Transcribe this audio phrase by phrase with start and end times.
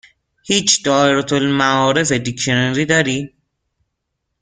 [0.49, 3.33] هیچ دائره المعارف دیکشنری دارید؟